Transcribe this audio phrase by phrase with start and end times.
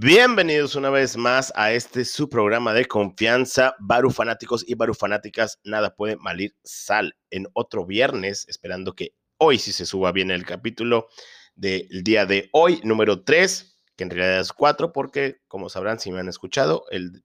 [0.00, 5.58] Bienvenidos una vez más a este su programa de confianza, Baru fanáticos y Baru fanáticas.
[5.64, 10.46] Nada puede malir sal en otro viernes, esperando que hoy sí se suba bien el
[10.46, 11.08] capítulo
[11.56, 16.12] del día de hoy, número 3, que en realidad es 4, porque como sabrán, si
[16.12, 17.24] me han escuchado, el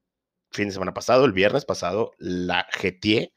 [0.49, 3.35] fin de semana pasado, el viernes pasado, la jeteé,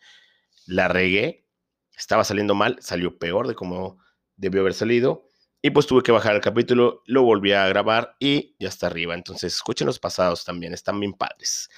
[0.65, 1.47] la regué,
[1.95, 3.99] estaba saliendo mal, salió peor de como
[4.37, 5.26] debió haber salido
[5.67, 9.15] y pues tuve que bajar el capítulo, lo volví a grabar y ya está arriba.
[9.15, 11.69] Entonces escuchen los pasados también, están bien padres.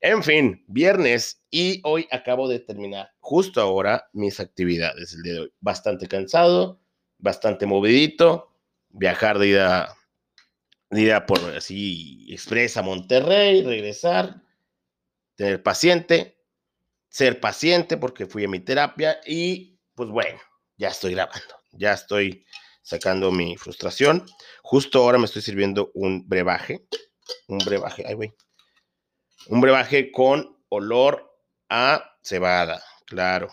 [0.00, 5.40] En fin, viernes y hoy acabo de terminar justo ahora mis actividades el día de
[5.40, 5.52] hoy.
[5.58, 6.80] Bastante cansado,
[7.18, 8.54] bastante movidito,
[8.90, 9.92] viajar de ida,
[10.90, 14.40] de ida por así expresa a Monterrey, regresar,
[15.34, 16.38] tener paciente,
[17.08, 20.38] ser paciente porque fui a mi terapia y pues bueno,
[20.76, 22.46] ya estoy grabando, ya estoy
[22.82, 24.26] sacando mi frustración.
[24.62, 26.86] Justo ahora me estoy sirviendo un brebaje,
[27.48, 28.34] un brebaje, ay, güey,
[29.48, 31.32] un brebaje con olor
[31.68, 33.50] a cebada, claro.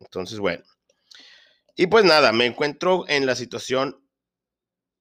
[0.00, 0.64] Entonces, bueno.
[1.74, 4.02] Y pues nada, me encuentro en la situación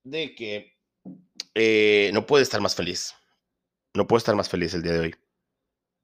[0.03, 0.77] de que
[1.53, 3.13] eh, no puedo estar más feliz.
[3.93, 5.15] No puedo estar más feliz el día de hoy.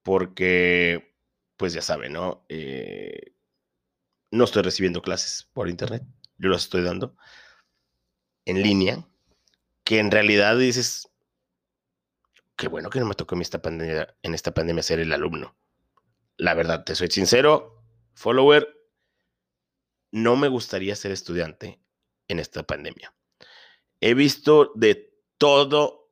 [0.02, 1.14] Porque,
[1.56, 2.44] pues ya saben, ¿no?
[2.48, 3.34] Eh,
[4.30, 6.02] no estoy recibiendo clases por internet.
[6.38, 7.16] Yo las estoy dando
[8.44, 9.06] en línea,
[9.84, 11.08] que en realidad dices,
[12.56, 15.56] qué bueno que no me tocó en esta pandemia, en esta pandemia ser el alumno.
[16.36, 17.82] La verdad, te soy sincero,
[18.14, 18.68] follower,
[20.10, 21.80] no me gustaría ser estudiante
[22.28, 23.14] en esta pandemia.
[24.00, 26.10] He visto de todo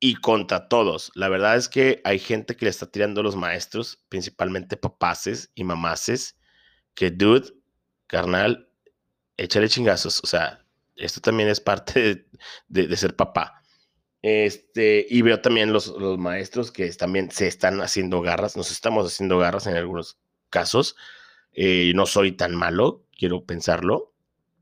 [0.00, 1.10] y contra todos.
[1.14, 5.50] La verdad es que hay gente que le está tirando a los maestros, principalmente papaces
[5.54, 6.36] y mamaces,
[6.94, 7.52] que dude,
[8.06, 8.70] carnal,
[9.36, 10.20] échale chingazos.
[10.22, 10.65] O sea,
[10.96, 12.26] esto también es parte
[12.68, 13.62] de, ser papá.
[14.22, 19.06] Este, y veo también los, los, maestros que también se están haciendo garras, nos estamos
[19.06, 20.18] haciendo garras en algunos
[20.50, 20.96] casos.
[21.52, 24.14] Eh, no soy tan malo, quiero pensarlo,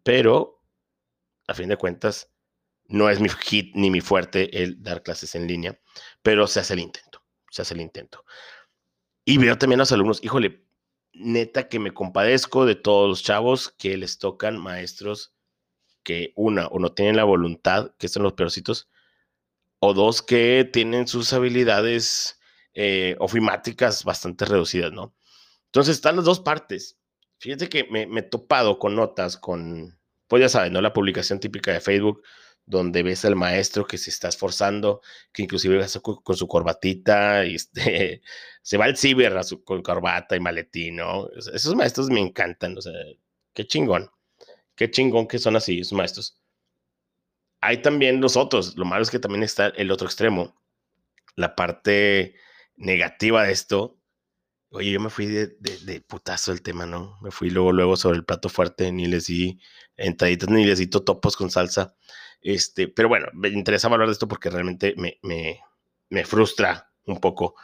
[0.02, 0.62] pero
[1.46, 2.30] a fin de cuentas
[2.86, 5.78] no es mi hit ni mi fuerte el dar clases en línea,
[6.22, 8.24] pero se hace el intento, se hace el intento.
[9.24, 10.64] Y veo también a los alumnos, híjole,
[11.12, 15.33] neta que me compadezco de todos los chavos que les tocan maestros
[16.04, 18.88] que una, o no tienen la voluntad, que son los peorcitos,
[19.80, 22.40] o dos, que tienen sus habilidades
[22.74, 25.14] eh, ofimáticas bastante reducidas, ¿no?
[25.66, 26.98] Entonces están las dos partes.
[27.38, 29.98] Fíjate que me, he topado con notas, con,
[30.28, 30.80] pues ya saben, ¿no?
[30.80, 32.22] La publicación típica de Facebook,
[32.66, 35.00] donde ves al maestro que se está esforzando,
[35.32, 38.22] que inclusive con, con su corbatita, y este,
[38.62, 39.34] se va al ciber
[39.64, 41.28] con corbata y maletín, ¿no?
[41.30, 42.92] Esos maestros me encantan, o sea,
[43.52, 44.10] qué chingón.
[44.76, 46.38] Qué chingón que son así, esos maestros.
[47.60, 48.76] Hay también los otros.
[48.76, 50.54] Lo malo es que también está el otro extremo.
[51.36, 52.34] La parte
[52.76, 53.98] negativa de esto.
[54.70, 57.18] Oye, yo me fui de, putazo el tema, ¿no?
[57.22, 59.60] Me fui luego, luego sobre el plato fuerte, ni les di
[59.96, 61.94] entraditas, ni les di topos con salsa.
[62.40, 65.60] Este, pero bueno, me interesa hablar de esto porque realmente me, me,
[66.10, 67.54] me frustra un poco.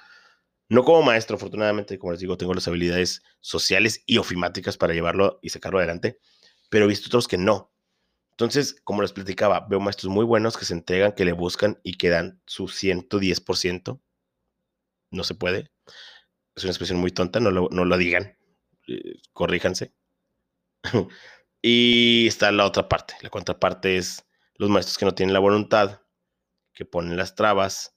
[0.69, 5.41] No como maestro, afortunadamente, como les digo, tengo las habilidades sociales y ofimáticas para llevarlo
[5.43, 6.21] y sacarlo adelante
[6.71, 7.71] pero he visto otros que no.
[8.31, 11.99] Entonces, como les platicaba, veo maestros muy buenos que se entregan, que le buscan y
[11.99, 14.01] que dan su 110%.
[15.11, 15.71] No se puede.
[16.55, 18.39] Es una expresión muy tonta, no lo, no lo digan.
[18.87, 19.93] Eh, corríjanse.
[21.61, 23.15] y está la otra parte.
[23.21, 26.01] La contraparte es los maestros que no tienen la voluntad,
[26.73, 27.95] que ponen las trabas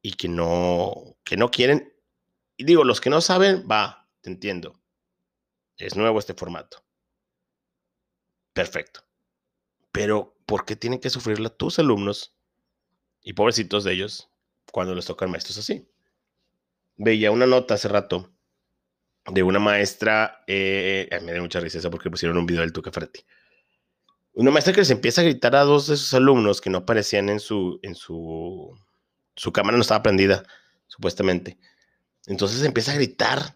[0.00, 1.92] y que no, que no quieren.
[2.56, 4.80] Y digo, los que no saben, va, te entiendo.
[5.76, 6.85] Es nuevo este formato
[8.56, 9.00] perfecto.
[9.92, 12.34] Pero, ¿por qué tienen que sufrirla tus alumnos
[13.22, 14.30] y pobrecitos de ellos
[14.72, 15.86] cuando les tocan maestros así?
[16.96, 18.32] Veía una nota hace rato
[19.26, 23.26] de una maestra, eh, me dio mucha risa porque pusieron un video del Tuca Ferretti.
[24.32, 27.28] Una maestra que les empieza a gritar a dos de sus alumnos que no aparecían
[27.28, 28.74] en su, en su,
[29.34, 30.44] su cámara no estaba prendida,
[30.86, 31.58] supuestamente.
[32.26, 33.54] Entonces empieza a gritar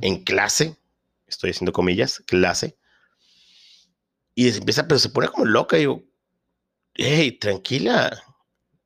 [0.00, 0.78] en clase,
[1.26, 2.78] estoy haciendo comillas, clase,
[4.34, 5.76] y empieza, pero se pone como loca.
[5.76, 6.04] Y digo,
[6.94, 8.22] hey, tranquila.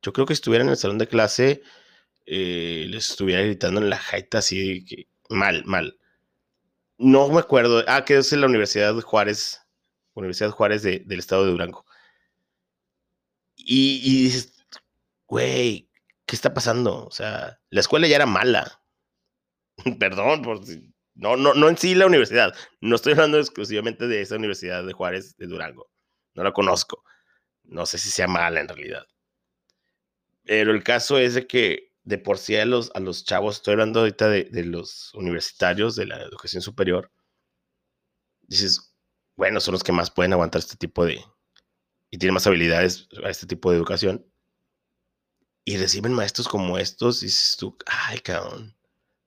[0.01, 1.63] Yo creo que estuviera en el salón de clase,
[2.25, 5.99] eh, les estuviera gritando en la jaita así, que, mal, mal.
[6.97, 7.83] No me acuerdo.
[7.87, 9.61] Ah, que es en la Universidad de Juárez,
[10.13, 11.85] Universidad de Juárez del estado de Durango.
[13.55, 14.53] Y, y dices,
[15.27, 15.89] güey,
[16.25, 17.05] ¿qué está pasando?
[17.05, 18.81] O sea, la escuela ya era mala.
[19.99, 22.53] Perdón por si no, no, no en sí la universidad.
[22.81, 25.89] No estoy hablando exclusivamente de esa universidad de Juárez de Durango.
[26.33, 27.03] No la conozco.
[27.63, 29.07] No sé si sea mala en realidad.
[30.43, 33.73] Pero el caso es de que de por sí a los, a los chavos, estoy
[33.73, 37.11] hablando ahorita de, de los universitarios de la educación superior,
[38.43, 38.93] dices,
[39.35, 41.19] bueno, son los que más pueden aguantar este tipo de,
[42.11, 44.25] y tienen más habilidades a este tipo de educación.
[45.63, 48.77] Y reciben maestros como estos, y dices tú, ay, cabrón,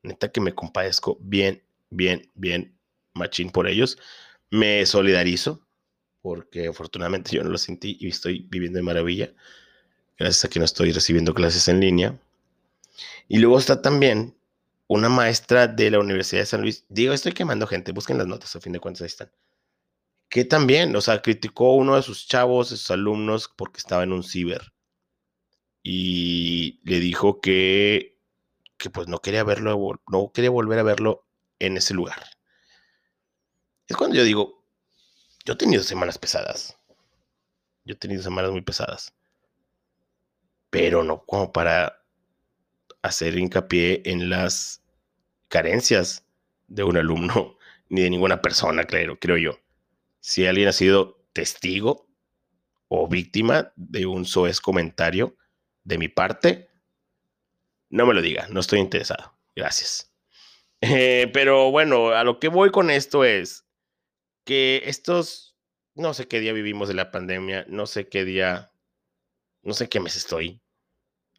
[0.02, 2.78] neta que me compadezco bien, bien, bien,
[3.14, 3.98] machín por ellos.
[4.50, 5.66] Me solidarizo,
[6.22, 9.32] porque afortunadamente yo no lo sentí y estoy viviendo de maravilla,
[10.18, 12.18] gracias a que no estoy recibiendo clases en línea.
[13.28, 14.36] Y luego está también
[14.88, 16.84] una maestra de la Universidad de San Luis.
[16.88, 19.30] Digo, estoy quemando gente, busquen las notas, a fin de cuentas ahí están.
[20.30, 24.02] Que también, o sea, criticó a uno de sus chavos, de sus alumnos, porque estaba
[24.02, 24.72] en un ciber.
[25.82, 28.18] Y le dijo que,
[28.76, 31.27] que pues no quería verlo, no quería volver a verlo
[31.58, 32.22] en ese lugar.
[33.86, 34.64] Es cuando yo digo,
[35.44, 36.78] yo he tenido semanas pesadas.
[37.84, 39.14] Yo he tenido semanas muy pesadas.
[40.70, 42.04] Pero no como para
[43.00, 44.82] hacer hincapié en las
[45.48, 46.26] carencias
[46.66, 47.56] de un alumno
[47.88, 49.58] ni de ninguna persona, claro, creo yo.
[50.20, 52.06] Si alguien ha sido testigo
[52.88, 55.36] o víctima de un soez comentario
[55.84, 56.68] de mi parte,
[57.88, 59.32] no me lo diga, no estoy interesado.
[59.56, 60.12] Gracias.
[60.80, 63.66] Eh, pero bueno, a lo que voy con esto es
[64.44, 65.56] que estos,
[65.94, 68.72] no sé qué día vivimos de la pandemia, no sé qué día,
[69.62, 70.62] no sé qué mes estoy,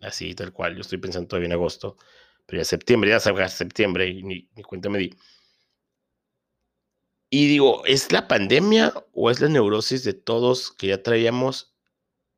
[0.02, 1.98] así tal cual, yo estoy pensando todavía en agosto,
[2.46, 5.16] pero ya septiembre, ya salga septiembre y ni, ni cuenta me di.
[7.32, 11.76] Y digo, ¿es la pandemia o es la neurosis de todos que ya traíamos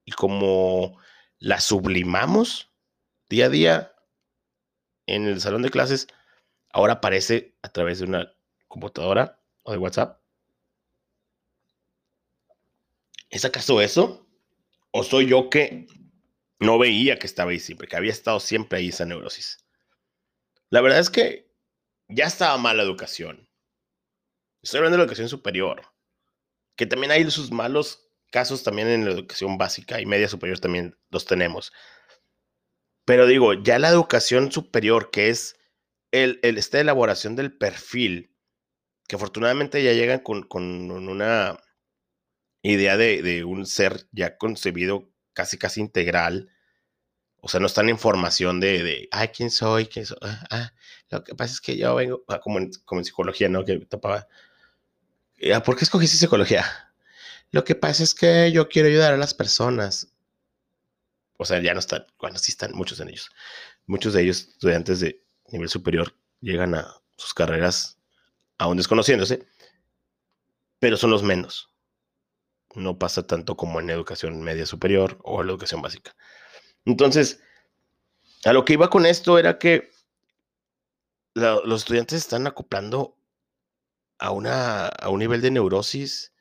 [0.05, 0.99] y como
[1.39, 2.71] la sublimamos
[3.29, 3.95] día a día
[5.07, 6.07] en el salón de clases?
[6.73, 8.33] Ahora aparece a través de una
[8.67, 10.21] computadora o de WhatsApp.
[13.29, 14.27] ¿Es acaso eso?
[14.91, 15.87] ¿O soy yo que
[16.61, 19.57] no veía que estaba ahí siempre, que había estado siempre ahí esa neurosis.
[20.69, 21.51] La verdad es que
[22.07, 23.49] ya estaba mal la educación.
[24.61, 25.81] Estoy hablando de la educación superior,
[26.75, 30.95] que también hay sus malos casos también en la educación básica y media superior también
[31.09, 31.73] los tenemos.
[33.05, 35.57] Pero digo, ya la educación superior, que es
[36.11, 38.35] el, esta elaboración del perfil,
[39.07, 40.45] que afortunadamente ya llegan con,
[40.91, 41.59] una
[42.61, 46.49] idea de, de, un ser ya concebido casi, casi integral.
[47.41, 49.87] O sea, no están en formación de, de ay, ¿quién soy?
[49.87, 50.17] ¿Quién soy?
[50.21, 50.73] Ah, ah,
[51.09, 53.65] lo que pasa es que yo vengo, ah, como, en, como en psicología, ¿no?
[53.65, 54.27] Que tapaba.
[55.53, 56.65] Ah, ¿Por qué escogiste psicología?
[57.51, 60.13] Lo que pasa es que yo quiero ayudar a las personas.
[61.37, 63.31] O sea, ya no están, bueno, sí están muchos en ellos.
[63.87, 66.87] Muchos de ellos, estudiantes de nivel superior, llegan a
[67.17, 67.97] sus carreras
[68.57, 69.45] aún desconociéndose,
[70.79, 71.71] pero son los menos
[72.75, 76.15] no pasa tanto como en educación media superior o en la educación básica.
[76.85, 77.41] Entonces,
[78.45, 79.91] a lo que iba con esto era que
[81.33, 83.17] los estudiantes están acoplando
[84.17, 86.33] a, una, a un nivel de neurosis,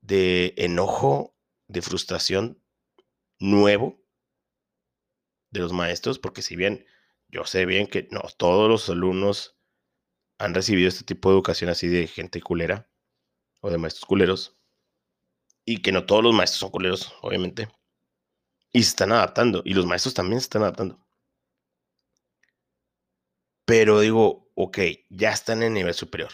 [0.00, 1.34] de enojo,
[1.68, 2.62] de frustración
[3.38, 4.00] nuevo
[5.50, 6.86] de los maestros, porque si bien
[7.30, 9.56] yo sé bien que no todos los alumnos
[10.38, 12.90] han recibido este tipo de educación así de gente culera
[13.60, 14.60] o de maestros culeros,
[15.64, 17.68] y que no todos los maestros son culeros, obviamente.
[18.72, 19.62] Y se están adaptando.
[19.64, 20.98] Y los maestros también se están adaptando.
[23.64, 24.78] Pero digo, ok,
[25.10, 26.32] ya están en nivel superior.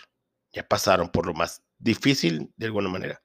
[0.52, 3.22] Ya pasaron por lo más difícil de alguna manera.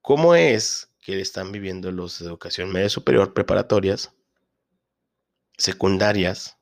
[0.00, 4.14] ¿Cómo es que están viviendo los de educación media superior preparatorias,
[5.62, 6.58] secundarias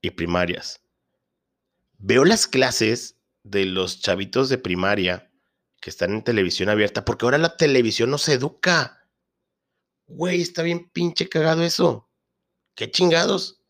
[0.00, 0.82] y primarias?
[1.98, 5.30] Veo las clases de los chavitos de primaria
[5.80, 9.08] que están en televisión abierta, porque ahora la televisión no se educa.
[10.06, 12.10] Güey, está bien pinche cagado eso.
[12.74, 13.62] ¿Qué chingados?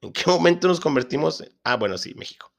[0.00, 1.44] ¿En qué momento nos convertimos?
[1.64, 2.52] Ah, bueno, sí, México.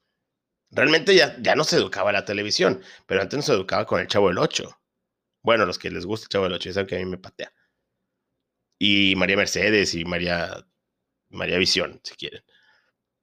[0.72, 4.30] Realmente ya, ya no se educaba la televisión, pero antes nos educaba con el Chavo
[4.30, 4.80] del 8.
[5.44, 7.18] Bueno, los que les gusta el Chavo del 8, ya saben que a mí me
[7.18, 7.53] patea.
[8.80, 10.65] Y María Mercedes y María,
[11.34, 12.44] María Visión, si quieren.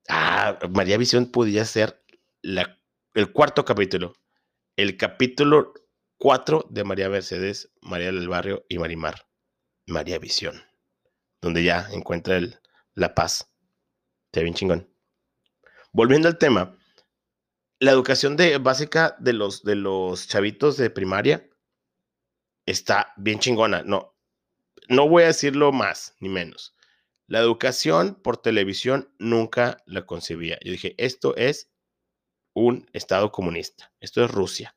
[0.09, 2.03] Ah, María Visión podría ser
[2.43, 2.79] la,
[3.15, 4.15] el cuarto capítulo
[4.81, 5.75] el capítulo
[6.17, 9.27] 4 de María Mercedes, María del Barrio y Marimar,
[9.87, 10.63] María Visión,
[11.43, 12.59] donde ya encuentra el,
[12.95, 13.53] la paz.
[14.27, 14.89] Está bien chingón.
[15.93, 16.79] Volviendo al tema,
[17.79, 21.47] la educación de, básica de los, de los chavitos de primaria
[22.65, 23.83] está bien chingona.
[23.83, 24.15] No,
[24.89, 26.75] no voy a decirlo más ni menos.
[27.31, 30.59] La educación por televisión nunca la concebía.
[30.65, 31.71] Yo dije, esto es
[32.55, 33.93] un Estado comunista.
[34.01, 34.75] Esto es Rusia.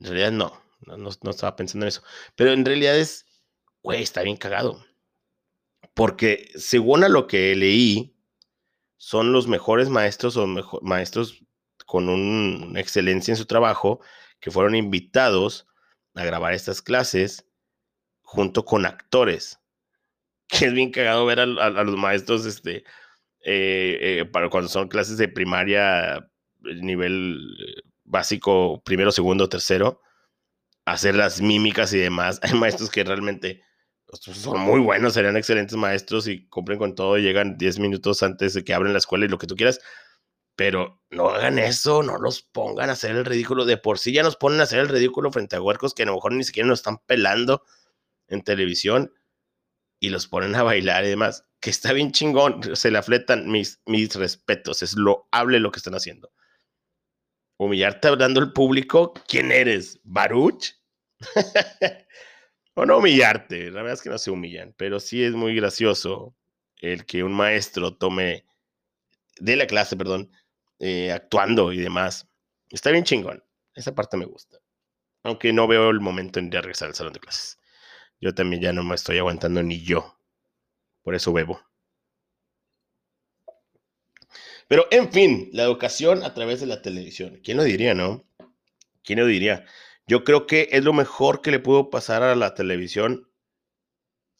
[0.00, 2.02] En realidad no, no, estaba pensando en eso.
[2.34, 3.24] Pero en realidad es,
[3.84, 4.84] güey, está bien cagado.
[5.94, 8.16] porque según a lo que leí,
[8.96, 10.48] son los mejores maestros o
[10.82, 11.44] maestros
[11.86, 14.00] con una excelencia en su trabajo
[14.40, 15.68] que fueron invitados
[16.16, 17.46] a grabar estas clases
[18.22, 19.60] junto con actores.
[20.48, 22.84] Que es bien cagado ver a, los maestros este,
[23.44, 27.38] eh, eh, para cuando son clases de primaria, nivel
[28.04, 30.00] básico, primero, segundo, tercero,
[30.84, 32.40] hacer las mímicas y demás.
[32.42, 33.62] Hay maestros que realmente
[34.12, 38.64] son muy buenos, serían excelentes maestros y cumplen con todo, llegan 10 minutos antes de
[38.64, 39.80] que abren la escuela y lo que tú quieras,
[40.54, 43.64] pero no hagan eso, no los pongan a hacer el ridículo.
[43.64, 46.06] De por sí ya nos ponen a hacer el ridículo frente a huercos que a
[46.06, 47.62] lo mejor ni siquiera nos están pelando
[48.28, 49.12] en televisión
[50.00, 53.80] y los ponen a bailar y demás, que está bien chingón, se le afletan mis,
[53.86, 56.30] mis respetos, es lo hable lo que están haciendo.
[57.58, 59.98] Humillarte hablando al público, ¿quién eres?
[60.04, 60.74] ¿Baruch?
[62.74, 66.36] o no humillarte, la verdad es que no se humillan, pero sí es muy gracioso
[66.78, 68.44] el que un maestro tome
[69.38, 70.30] de la clase, perdón,
[70.78, 72.28] eh, actuando y demás.
[72.70, 73.42] Está bien chingón,
[73.74, 74.58] esa parte me gusta.
[75.22, 77.58] Aunque no veo el momento en de regresar al salón de clases.
[78.20, 80.18] Yo también ya no me estoy aguantando ni yo.
[81.02, 81.60] Por eso bebo.
[84.68, 87.40] Pero en fin, la educación a través de la televisión.
[87.44, 88.24] ¿Quién lo diría, no?
[89.04, 89.64] ¿Quién lo diría?
[90.06, 93.28] Yo creo que es lo mejor que le pudo pasar a la televisión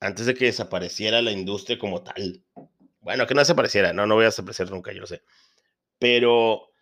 [0.00, 2.44] antes de que desapareciera la industria como tal.
[3.00, 5.22] Bueno, que no desapareciera, no, no voy a desaparecer nunca, yo lo sé.
[5.98, 6.72] Pero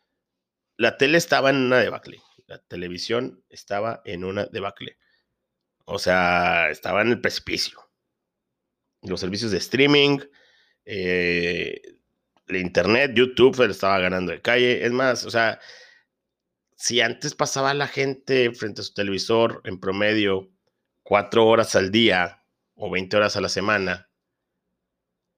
[0.77, 2.21] la tele estaba en una debacle.
[2.47, 4.99] La televisión estaba en una debacle.
[5.85, 7.79] O sea, estaba en el precipicio.
[9.03, 10.19] Los servicios de streaming,
[10.85, 11.81] eh,
[12.47, 14.85] el internet, YouTube, estaba ganando de calle.
[14.85, 15.61] Es más, o sea,
[16.77, 20.51] si antes pasaba la gente frente a su televisor en promedio
[21.03, 24.11] cuatro horas al día o 20 horas a la semana,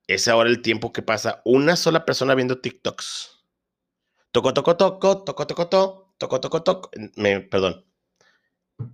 [0.07, 3.45] es ahora el tiempo que pasa una sola persona viendo TikToks.
[4.31, 6.91] Toco, toco, toco, toco, toco, toco, toco, toco, toco.
[7.17, 7.85] Me, perdón.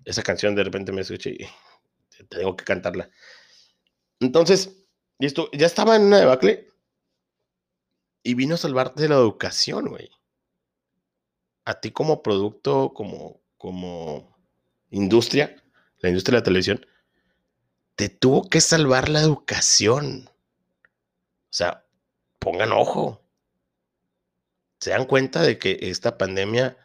[0.04, 1.46] Esa canción de repente me escuché y
[2.28, 3.10] tengo que cantarla.
[4.20, 4.86] Entonces,
[5.18, 6.68] esto ya estaba en una debacle
[8.22, 10.10] y vino a salvarte la educación, güey
[11.64, 14.36] a ti como producto, como, como
[14.90, 15.62] industria,
[15.98, 16.86] la industria de la televisión,
[17.94, 20.28] te tuvo que salvar la educación.
[20.28, 21.84] O sea,
[22.38, 23.22] pongan ojo.
[24.80, 26.76] Se dan cuenta de que esta pandemia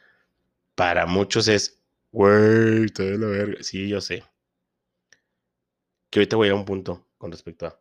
[0.75, 1.76] para muchos es,
[2.17, 3.61] güey, te la verga.
[3.61, 4.23] Sí, yo sé.
[6.09, 7.79] Que ahorita voy a un punto con respecto a.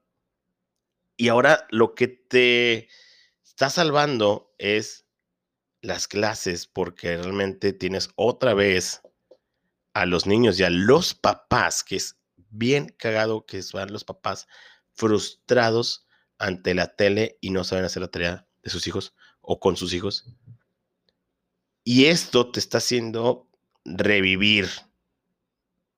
[1.16, 2.88] Y ahora lo que te
[3.42, 5.06] está salvando es
[5.80, 9.00] las clases porque realmente tienes otra vez
[9.94, 12.18] a los niños y a los papás, que es
[12.50, 14.48] bien cagado que son los papás
[14.92, 19.78] frustrados ante la tele y no saben hacer la tarea de sus hijos o con
[19.78, 20.26] sus hijos.
[21.84, 23.45] Y esto te está haciendo
[23.86, 24.68] revivir.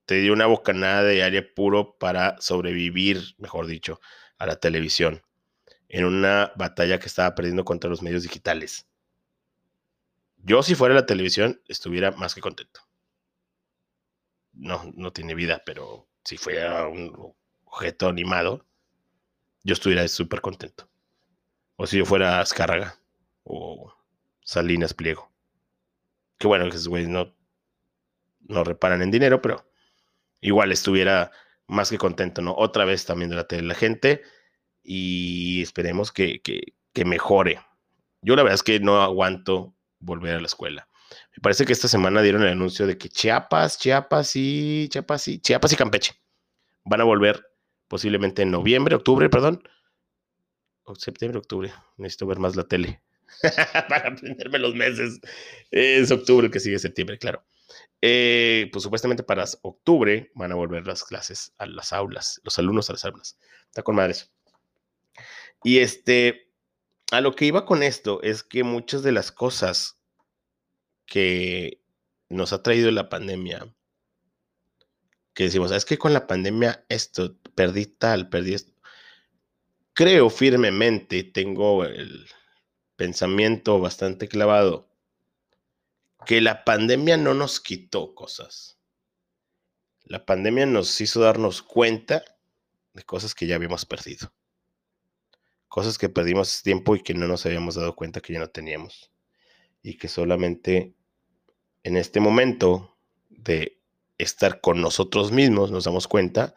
[0.07, 4.01] Te dio una bocanada de aire puro para sobrevivir, mejor dicho,
[4.39, 5.23] a la televisión
[5.89, 8.87] en una batalla que estaba perdiendo contra los medios digitales.
[10.37, 12.81] Yo, si fuera la televisión, estuviera más que contento.
[14.53, 18.67] No, no tiene vida, pero si fuera un objeto animado,
[19.65, 20.89] yo estuviera súper contento.
[21.77, 22.99] O si yo fuera Azcárraga
[23.45, 23.93] o
[24.43, 25.31] Salinas Pliego.
[26.39, 27.35] Que bueno, que esos güeyes no,
[28.49, 29.71] no reparan en dinero, pero
[30.41, 31.31] igual estuviera
[31.67, 32.55] más que contento, ¿no?
[32.57, 34.23] Otra vez también de la tele la gente
[34.83, 37.61] y esperemos que, que, que mejore.
[38.23, 40.89] Yo la verdad es que no aguanto volver a la escuela.
[41.37, 45.39] Me parece que esta semana dieron el anuncio de que Chiapas, Chiapas y Chiapas y
[45.39, 46.13] Chiapas y Campeche
[46.85, 47.45] van a volver
[47.87, 49.63] posiblemente en noviembre, octubre, perdón.
[50.85, 51.73] O septiembre, octubre.
[51.97, 53.03] Necesito ver más la tele
[53.89, 55.21] para aprenderme los meses.
[55.71, 57.45] Es octubre que sigue septiembre, claro.
[58.01, 62.89] Eh, pues supuestamente para octubre van a volver las clases a las aulas, los alumnos
[62.91, 63.39] a las aulas.
[63.67, 64.31] Está con madres.
[65.65, 66.53] Y este,
[67.11, 69.99] a lo que iba con esto es que muchas de las cosas
[71.07, 71.81] que
[72.29, 73.75] nos ha traído la pandemia,
[75.35, 78.73] que decimos, es que con la pandemia esto, perdí tal, perdí esto.
[79.95, 82.29] Creo firmemente, tengo el
[82.97, 84.88] pensamiento bastante clavado,
[86.27, 88.79] que la pandemia no nos quitó cosas.
[90.05, 92.25] La pandemia nos hizo darnos cuenta
[92.95, 94.33] de cosas que ya habíamos perdido
[95.69, 99.13] cosas que perdimos tiempo y que no nos habíamos dado cuenta que ya no teníamos.
[99.83, 100.95] Y que solamente
[101.85, 102.99] en este momento
[103.29, 103.81] de
[104.17, 106.55] estar con nosotros mismos nos damos cuenta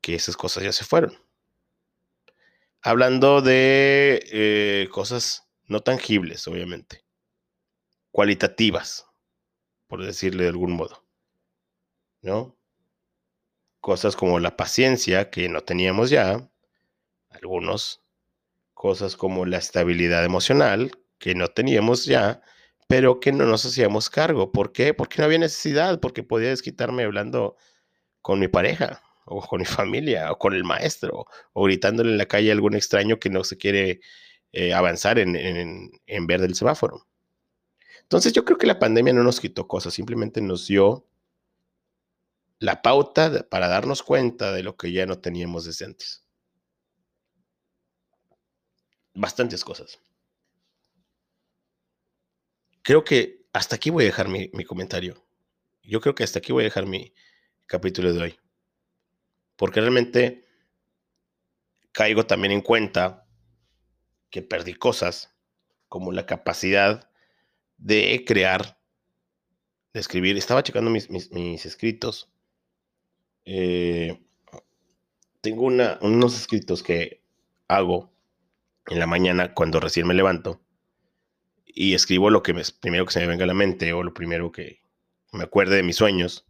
[0.00, 1.18] que esas cosas ya se fueron.
[2.80, 7.04] hablando de eh, cosas no tangibles, obviamente,
[8.10, 9.06] cualitativas,
[9.86, 11.04] por decirle de algún modo,
[12.22, 12.56] ¿no?
[13.80, 16.50] Cosas como la paciencia que no teníamos ya,
[17.30, 18.02] algunos,
[18.74, 22.42] cosas como la estabilidad emocional que no teníamos ya,
[22.88, 24.52] pero que no nos hacíamos cargo.
[24.52, 24.94] ¿Por qué?
[24.94, 27.56] Porque no había necesidad, porque podía desquitarme hablando
[28.22, 32.26] con mi pareja, o con mi familia, o con el maestro, o gritándole en la
[32.26, 34.00] calle a algún extraño que no se quiere
[34.52, 37.06] eh, avanzar en, en, en ver del semáforo.
[38.08, 41.06] Entonces yo creo que la pandemia no nos quitó cosas, simplemente nos dio
[42.58, 46.24] la pauta para darnos cuenta de lo que ya no teníamos desde antes.
[49.12, 50.00] Bastantes cosas.
[52.80, 55.22] Creo que hasta aquí voy a dejar mi, mi comentario.
[55.82, 57.12] Yo creo que hasta aquí voy a dejar mi
[57.66, 58.40] capítulo de hoy.
[59.56, 60.48] Porque realmente
[61.92, 63.26] caigo también en cuenta
[64.30, 65.36] que perdí cosas
[65.88, 67.07] como la capacidad
[67.78, 68.78] de crear,
[69.94, 70.36] de escribir.
[70.36, 72.30] Estaba checando mis, mis, escritos.
[73.44, 74.20] Eh,
[75.40, 77.22] tengo unos escritos que
[77.68, 78.12] hago
[78.86, 80.60] en la mañana cuando recién me levanto
[81.80, 84.12] y escribo lo que me, primero que se me venga a la mente o lo
[84.12, 84.82] primero que
[85.32, 86.44] me acuerde de mis sueños.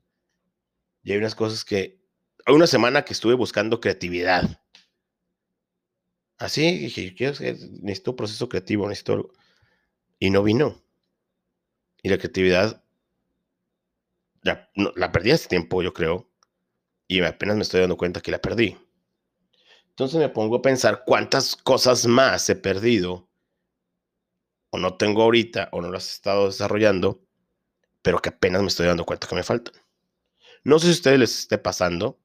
[1.02, 2.00] Y hay unas cosas que,
[2.46, 4.62] hay una semana que estuve buscando creatividad.
[6.38, 7.14] Así dije,
[7.82, 9.32] necesito un proceso creativo, necesito
[10.18, 10.80] Y no vino.
[12.02, 12.82] Y la creatividad
[14.42, 16.30] la, perdí hace tiempo, yo creo.
[17.06, 18.76] Y apenas me estoy dando cuenta que la perdí.
[19.90, 23.28] Entonces me pongo a pensar cuántas cosas más he perdido
[24.70, 27.24] o no tengo ahorita o no las he estado desarrollando,
[28.02, 29.74] pero que apenas me estoy dando cuenta que me faltan.
[30.62, 32.20] No sé si a ustedes les esté pasando.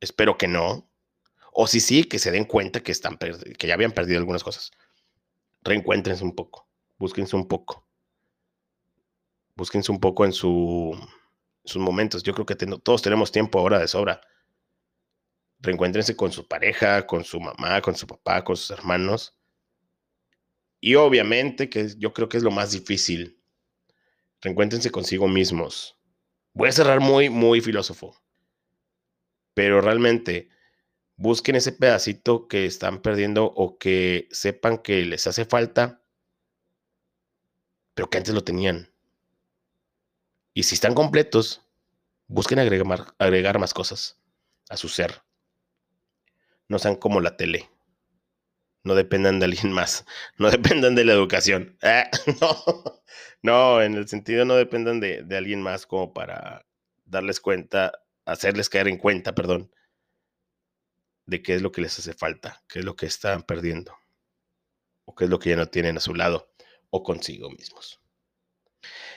[0.00, 0.90] Espero que no.
[1.52, 4.72] O si sí, que se den cuenta que, están que ya habían perdido algunas cosas.
[5.62, 6.68] Reencuéntrense un poco.
[6.98, 7.85] Búsquense un poco
[9.56, 10.96] búsquense un poco en su,
[11.64, 12.22] sus momentos.
[12.22, 14.20] Yo creo que todos tenemos tiempo ahora de sobra.
[15.58, 19.36] Reencuéntrense con su pareja, con su mamá, con su papá, con sus hermanos.
[20.80, 23.42] Y obviamente, que yo creo que es lo más difícil,
[24.42, 25.98] reencuéntrense consigo mismos.
[26.52, 28.14] Voy a cerrar muy, muy filósofo.
[29.54, 30.50] Pero realmente,
[31.16, 36.02] busquen ese pedacito que están perdiendo o que sepan que les hace falta,
[37.94, 38.95] pero que antes lo tenían.
[40.56, 41.60] Y si están completos,
[42.28, 44.18] busquen agregar, más cosas
[44.70, 45.20] a su ser.
[46.66, 47.68] No sean como la tele.
[48.82, 50.06] No dependan de alguien más.
[50.38, 51.76] No dependan de la educación.
[51.82, 52.08] Ah,
[52.40, 53.02] no,
[53.42, 56.64] no, en el sentido no dependan de, de alguien más como para
[57.04, 57.92] darles cuenta,
[58.24, 59.70] hacerles caer en cuenta, perdón,
[61.26, 63.94] de qué es lo que les hace falta, qué es lo que están perdiendo,
[65.04, 66.50] o qué es lo que ya no tienen a su lado
[66.88, 68.00] o consigo mismos.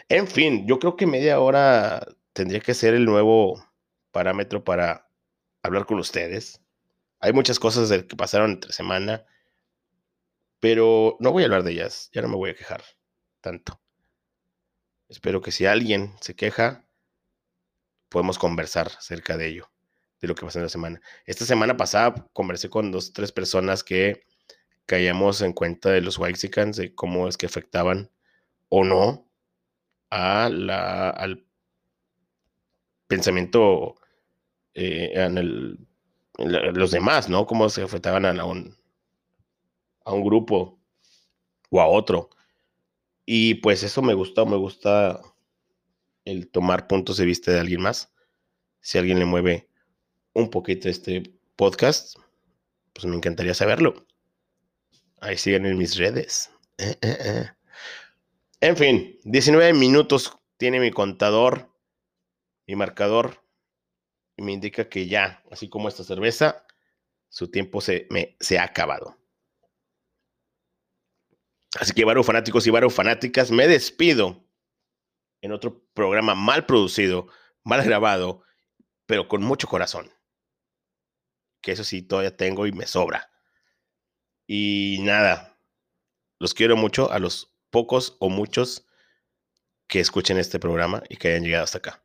[0.09, 3.63] En fin, yo creo que media hora tendría que ser el nuevo
[4.11, 5.09] parámetro para
[5.63, 6.61] hablar con ustedes.
[7.19, 9.25] Hay muchas cosas que pasaron entre semana,
[10.59, 12.83] pero no voy a hablar de ellas, ya no me voy a quejar
[13.41, 13.79] tanto.
[15.07, 16.85] Espero que si alguien se queja,
[18.09, 19.71] podemos conversar acerca de ello,
[20.21, 21.01] de lo que pasó en la semana.
[21.25, 24.23] Esta semana pasada conversé con dos, tres personas que
[24.85, 28.11] caíamos en cuenta de los Waxicans, de cómo es que afectaban
[28.69, 29.28] o no
[30.09, 31.45] a la, al
[33.07, 33.95] pensamiento
[34.73, 35.87] eh, en, el,
[36.37, 37.45] los demás, ¿no?
[37.45, 38.77] Cómo se afectaban a, un,
[40.05, 40.79] a un grupo
[41.69, 42.29] o a otro.
[43.25, 45.21] Y pues eso me gusta, me gusta
[46.25, 48.13] el tomar puntos de vista de alguien más.
[48.81, 49.69] Si alguien le mueve
[50.33, 51.23] un poquito este
[51.55, 52.17] podcast,
[52.93, 54.05] pues me encantaría saberlo.
[55.21, 56.49] Ahí siguen en mis redes.
[56.77, 57.49] Eh, eh,
[58.61, 61.73] en fin, 19 minutos tiene mi contador,
[62.67, 63.43] mi marcador,
[64.35, 66.65] y me indica que ya, así como esta cerveza,
[67.29, 69.17] su tiempo se, me, se ha acabado.
[71.79, 74.43] Así que, Baru fanáticos y Baru fanáticas, me despido
[75.41, 77.27] en otro programa mal producido,
[77.63, 78.43] mal grabado,
[79.05, 80.11] pero con mucho corazón.
[81.61, 83.31] Que eso sí, todavía tengo y me sobra.
[84.47, 85.57] Y nada,
[86.39, 88.85] los quiero mucho a los pocos o muchos
[89.87, 92.03] que escuchen este programa y que hayan llegado hasta acá.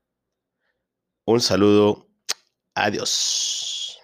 [1.27, 2.09] Un saludo.
[2.75, 3.99] Adiós.